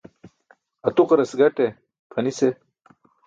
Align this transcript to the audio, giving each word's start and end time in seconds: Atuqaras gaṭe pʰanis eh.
Atuqaras 0.87 1.31
gaṭe 1.39 1.65
pʰanis 2.11 2.39
eh. 2.47 2.55